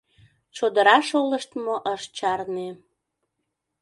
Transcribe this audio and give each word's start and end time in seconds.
Чодыра 0.55 0.97
шолыштмо 1.07 1.75
ыш 1.93 2.03
чарне. 2.17 2.69